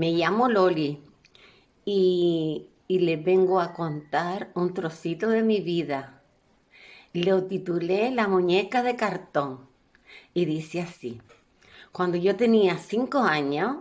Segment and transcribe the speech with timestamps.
[0.00, 0.98] Me llamo Loli
[1.84, 6.22] y, y les vengo a contar un trocito de mi vida.
[7.12, 9.68] Lo titulé La muñeca de cartón
[10.32, 11.20] y dice así.
[11.92, 13.76] Cuando yo tenía cinco años,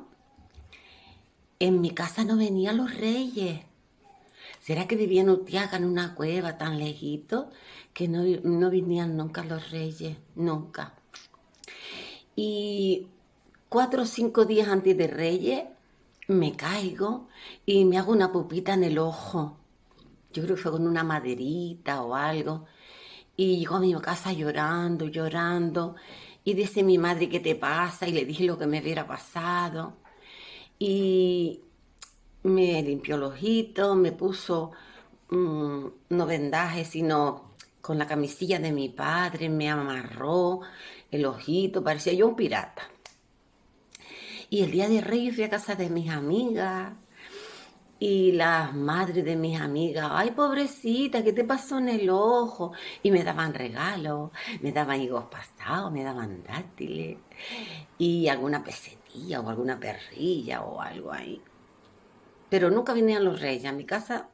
[1.58, 3.62] en mi casa no venían los reyes.
[4.60, 7.50] ¿Será que vivía en Utiaga, en una cueva tan lejito,
[7.94, 10.18] que no, no vinían nunca los reyes?
[10.36, 10.96] Nunca.
[12.36, 13.08] Y
[13.70, 15.64] cuatro o cinco días antes de reyes,
[16.30, 17.28] me caigo
[17.66, 19.58] y me hago una pupita en el ojo.
[20.32, 22.66] Yo creo que fue con una maderita o algo.
[23.36, 25.96] Y llego a mi casa llorando, llorando.
[26.44, 28.08] Y dice mi madre, ¿qué te pasa?
[28.08, 29.98] Y le dije lo que me hubiera pasado.
[30.78, 31.62] Y
[32.44, 34.72] me limpió el ojito, me puso
[35.30, 40.62] mm, no vendaje, sino con la camisilla de mi padre, me amarró
[41.10, 42.84] el ojito, parecía yo un pirata.
[44.50, 46.94] Y el día de Reyes fui a casa de mis amigas
[48.00, 52.72] y las madres de mis amigas, ay pobrecita, ¿qué te pasó en el ojo?
[53.04, 57.18] Y me daban regalos, me daban higos pasados, me daban dátiles
[57.98, 61.42] y alguna pesetilla o alguna perrilla o algo ahí.
[62.50, 64.30] Pero nunca venían los reyes, a mi casa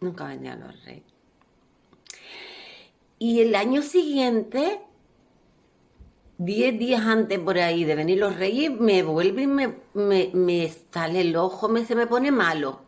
[0.00, 1.04] nunca venían los reyes.
[3.18, 4.80] Y el año siguiente,
[6.40, 11.20] diez días antes por ahí de venir los reyes, me vuelve y me, me, sale
[11.20, 12.80] el ojo, me, se me pone malo.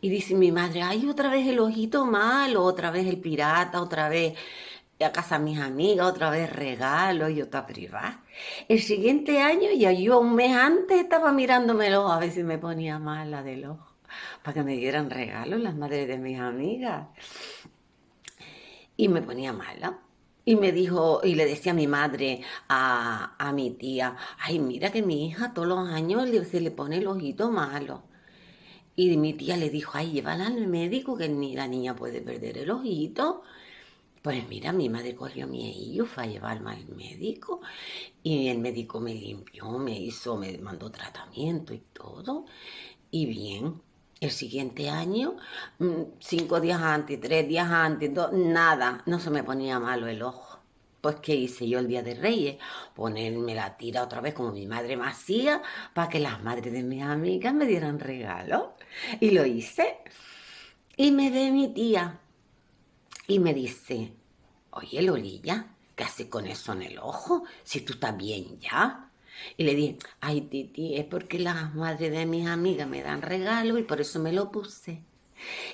[0.00, 4.08] Y dice mi madre, ay, otra vez el ojito malo, otra vez el pirata, otra
[4.08, 4.34] vez
[5.04, 8.24] a casa de mis amigas, otra vez regalo y otra privada.
[8.68, 12.42] El siguiente año, ya yo un mes antes estaba mirándome el ojo a ver si
[12.42, 13.96] me ponía mala del ojo,
[14.42, 17.08] para que me dieran regalos las madres de mis amigas.
[18.96, 20.07] Y me ponía mala.
[20.50, 24.90] Y me dijo, y le decía a mi madre, a, a mi tía, ay, mira
[24.90, 28.02] que mi hija todos los años se le pone el ojito malo.
[28.96, 32.58] Y mi tía le dijo, ay, llévala al médico que ni la niña puede perder
[32.58, 33.42] el ojito.
[34.22, 37.60] Pues mira, mi madre cogió mi hijo, fue a llevarme al médico
[38.22, 42.46] y el médico me limpió, me hizo, me mandó tratamiento y todo.
[43.10, 43.82] Y bien,
[44.20, 45.36] el siguiente año,
[45.78, 50.58] mm, cinco días antes, tres días antes, nada, no se me ponía malo el ojo.
[51.00, 52.56] Pues, ¿qué hice yo el día de Reyes?
[52.94, 55.62] Ponerme la tira otra vez como mi madre me hacía
[55.94, 58.74] para que las madres de mis amigas me dieran regalo.
[59.20, 59.98] Y lo hice.
[60.96, 62.18] Y me ve mi tía
[63.28, 64.12] y me dice,
[64.70, 67.44] oye Lolilla, ¿qué haces con eso en el ojo?
[67.62, 69.10] Si tú estás bien ya.
[69.56, 73.78] Y le dije, ay Titi, es porque las madres de mis amigas me dan regalo
[73.78, 75.02] y por eso me lo puse.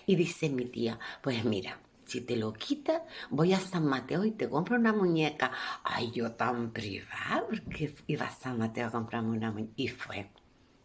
[0.07, 4.33] Y dice mi tía, pues mira, si te lo quitas, voy a San Mateo y
[4.33, 5.53] te compro una muñeca.
[5.83, 9.73] Ay, yo tan privada, porque iba a San Mateo a comprarme una muñeca.
[9.77, 10.31] Y fue,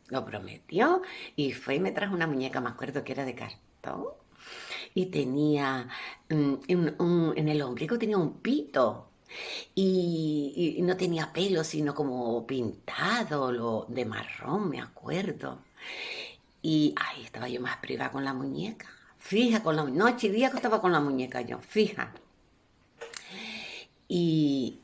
[0.07, 1.01] lo prometió,
[1.35, 4.05] y fue y me trajo una muñeca, me acuerdo que era de cartón.
[4.93, 5.87] Y tenía,
[6.29, 9.08] mm, en el ombligo tenía un pito.
[9.75, 15.59] Y, no tenía pelo, sino como pintado, lo de marrón, me acuerdo.
[16.61, 18.87] Y ahí estaba yo más privada con la muñeca.
[19.17, 22.13] Fija, con la noche y día estaba con la muñeca yo, fija.
[24.07, 24.79] Y,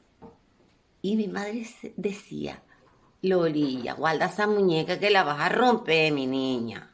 [1.02, 1.66] y mi madre
[1.98, 2.62] decía,
[3.22, 6.92] Lolilla, guarda esa muñeca que la vas a romper, mi niña.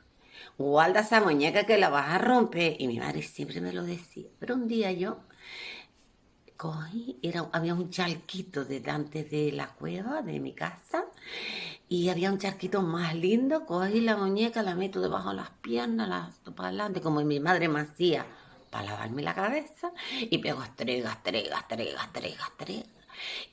[0.58, 2.76] Guarda esa muñeca que la vas a romper.
[2.80, 4.28] Y mi madre siempre me lo decía.
[4.40, 5.20] Pero un día yo
[6.62, 11.06] cogí, era, había un charquito delante de la cueva de mi casa
[11.90, 16.08] y había un charquito más lindo, cogí la muñeca, la meto debajo de las piernas,
[16.08, 18.28] la para adelante, como mi madre me hacía,
[18.70, 22.86] para lavarme la cabeza, y pego estrega, estrega, estrega, estrega, estrega.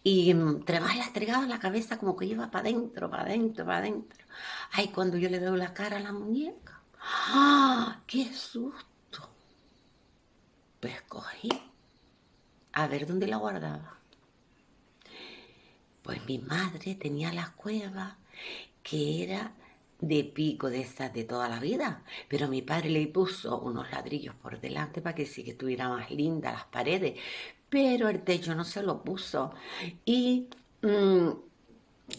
[0.04, 3.78] Y entre más la estregaba la cabeza como que iba para adentro, para adentro, para
[3.78, 4.18] adentro.
[4.72, 8.00] Ay, cuando yo le veo la cara a la muñeca, ¡ah!
[8.06, 9.30] ¡Qué susto!
[10.78, 11.67] Pues cogí
[12.82, 13.98] a ver dónde la guardaba.
[16.02, 18.16] Pues mi madre tenía la cueva
[18.82, 19.52] que era
[20.00, 24.34] de pico de esas de toda la vida, pero mi padre le puso unos ladrillos
[24.36, 27.18] por delante para que sí que estuviera más linda las paredes,
[27.68, 29.52] pero el techo no se lo puso
[30.04, 30.46] y
[30.82, 31.30] mm,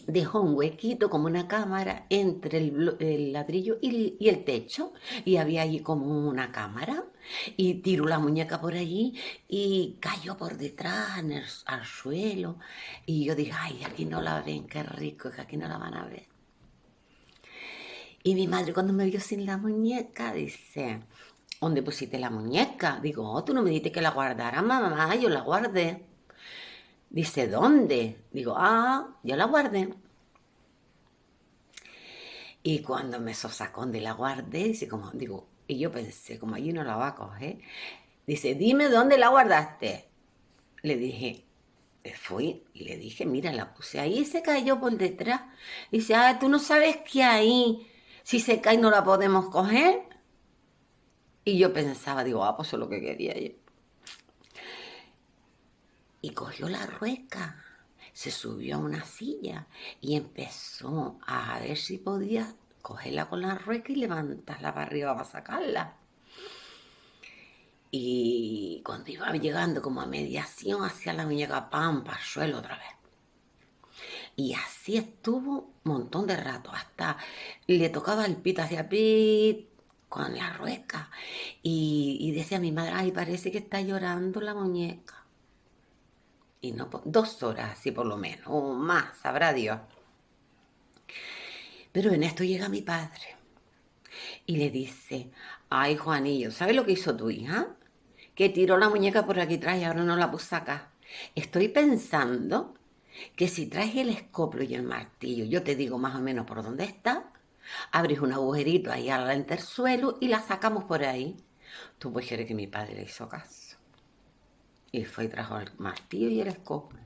[0.06, 4.92] dejó un huequito como una cámara entre el, ladrillo y, el techo
[5.24, 7.04] y había allí como una cámara
[7.56, 9.14] y tiró la muñeca por allí
[9.48, 11.22] y cayó por detrás
[11.66, 12.58] al suelo
[13.06, 15.94] y yo dije, ay, aquí no la ven, qué rico, que aquí no la van
[15.94, 16.26] a ver.
[18.22, 21.00] Y mi madre cuando me vio sin la muñeca dice,
[21.60, 23.00] ¿dónde pusiste la muñeca?
[23.02, 26.04] Digo, oh, tú no me dijiste que la guardara, mamá, yo la guardé.
[27.08, 28.22] Dice, ¿dónde?
[28.30, 29.94] Digo, ah, yo la guardé.
[32.62, 36.82] Y cuando me de la guardé, dice como, digo, y yo pensé, como allí no
[36.82, 37.60] la va a coger,
[38.26, 40.08] dice, dime dónde la guardaste.
[40.82, 41.44] Le dije,
[42.16, 45.42] fui y le dije, mira, la puse ahí y se cayó por detrás.
[45.92, 47.88] Dice, ah, tú no sabes que ahí,
[48.24, 50.00] si se cae no la podemos coger.
[51.44, 53.52] Y yo pensaba, digo, ah, pues eso es lo que quería yo.
[56.20, 57.64] Y cogió la rueca,
[58.12, 59.68] se subió a una silla
[60.00, 65.28] y empezó a ver si podía cogerla con la rueca y levantarla para arriba para
[65.28, 65.96] sacarla.
[67.90, 72.76] Y cuando iba llegando como a mediación hacia la muñeca, pam, para el suelo otra
[72.76, 73.00] vez.
[74.36, 77.18] Y así estuvo un montón de rato, hasta
[77.66, 79.68] le tocaba el pito hacia pit
[80.08, 81.10] con la rueca.
[81.62, 85.24] Y, decía a mi madre, ay, parece que está llorando la muñeca.
[86.60, 89.80] Y no, dos horas así por lo menos, o más, sabrá Dios.
[91.92, 93.36] Pero en esto llega mi padre
[94.46, 95.30] y le dice,
[95.68, 97.68] ay Juanillo, ¿sabes lo que hizo tu hija?
[98.34, 100.90] Que tiró la muñeca por aquí atrás y ahora no la puso acá.
[101.34, 102.74] Estoy pensando
[103.36, 106.62] que si traes el escoplo y el martillo, yo te digo más o menos por
[106.62, 107.32] dónde está,
[107.92, 111.36] abres un agujerito ahí al entersuelo y la sacamos por ahí.
[111.98, 113.76] Tú puedes creer que mi padre le hizo caso.
[114.92, 116.98] Y fue y trajo el martillo y el escoplo.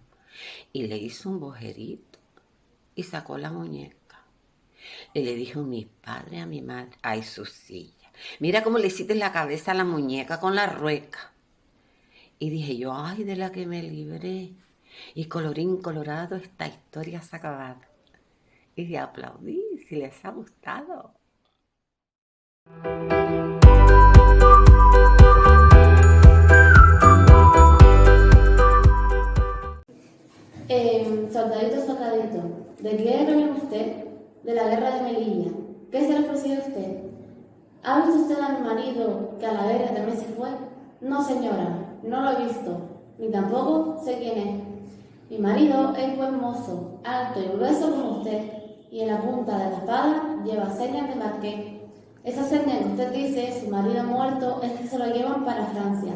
[0.72, 2.18] Y le hizo un agujerito
[2.94, 4.03] y sacó la muñeca.
[5.12, 8.10] Y le dijo mi padre a mi madre, ay, su silla.
[8.40, 11.32] Mira cómo le hiciste la cabeza a la muñeca con la rueca.
[12.38, 14.52] Y dije yo, ay, de la que me libré.
[15.14, 17.80] Y colorín colorado, esta historia se ha acabado.
[19.00, 21.14] Aplaudí si les ha gustado.
[30.68, 34.13] Eh, soldadito, soldadito, ¿de qué viene usted?
[34.44, 35.50] De la guerra de Melilla.
[35.90, 37.02] ¿Qué se le ofreció a usted?
[37.82, 40.48] ¿Ha visto usted a mi marido que a la guerra también se fue?
[41.00, 42.78] No, señora, no lo he visto,
[43.18, 45.30] ni tampoco sé quién es.
[45.30, 48.52] Mi marido es buen mozo, alto y grueso como usted,
[48.90, 51.74] y en la punta de la espada lleva señas de marqués.
[52.22, 56.12] Esa seña que usted dice, su marido muerto, es que se lo llevan para Francia,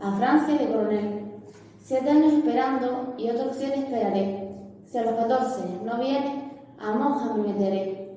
[0.00, 1.32] a Francia de coronel.
[1.80, 4.54] Siete años esperando y otros siete esperaré.
[4.84, 6.47] Si a los catorce no viene,
[6.80, 8.08] a monja me meteré.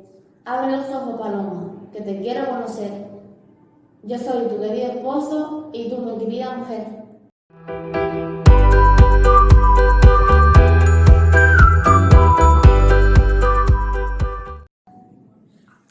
[0.46, 2.92] Abre los ojos, paloma, que te quiero conocer.
[4.04, 7.02] Yo soy tu querido esposo y tu mi mujer.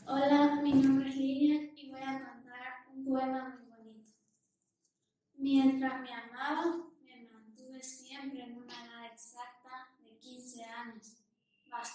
[0.06, 1.10] Hola, mi nombre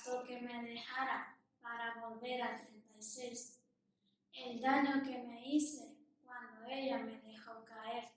[0.05, 3.59] bastó que me dejara para volver a 36.
[4.33, 8.09] El daño que me hice cuando ella me dejó caer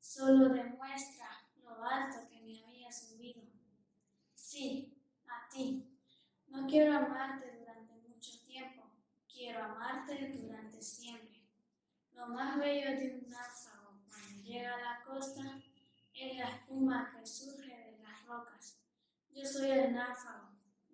[0.00, 3.42] solo demuestra lo alto que me había subido.
[4.34, 4.96] Sí,
[5.28, 5.86] a ti.
[6.48, 8.90] No quiero amarte durante mucho tiempo,
[9.32, 11.44] quiero amarte durante siempre.
[12.12, 15.62] Lo más bello de un náufrago cuando llega a la costa
[16.12, 18.80] es la espuma que surge de las rocas.
[19.30, 20.49] Yo soy el náufrago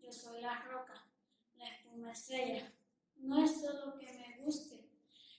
[0.06, 1.04] yo soy la roca,
[1.56, 2.72] la espuma estrella.
[3.16, 4.88] No es solo que me guste,